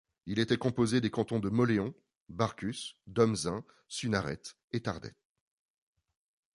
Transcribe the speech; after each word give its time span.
Il 0.25 0.39
était 0.39 0.57
composé 0.57 0.99
des 0.99 1.11
cantons 1.11 1.37
de 1.37 1.49
Mauléon, 1.49 1.93
Barcus, 2.27 2.97
Domezain, 3.05 3.63
Sunharette 3.87 4.57
et 4.71 4.81
Tardets. 4.81 5.13